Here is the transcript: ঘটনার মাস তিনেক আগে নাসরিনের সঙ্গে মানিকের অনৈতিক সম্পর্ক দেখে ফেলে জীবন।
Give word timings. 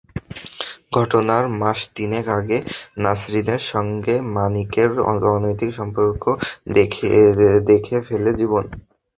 ঘটনার 0.93 1.45
মাস 1.61 1.79
তিনেক 1.95 2.25
আগে 2.39 2.57
নাসরিনের 2.97 3.61
সঙ্গে 3.71 4.15
মানিকের 4.35 4.89
অনৈতিক 5.31 5.71
সম্পর্ক 5.79 6.23
দেখে 7.69 7.97
ফেলে 8.07 8.31
জীবন। 8.39 8.63